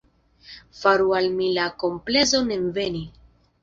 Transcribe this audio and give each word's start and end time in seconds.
Faru 0.79 1.13
al 1.19 1.29
mi 1.37 1.51
la 1.59 1.69
komplezon 1.87 2.53
enveni. 2.61 3.09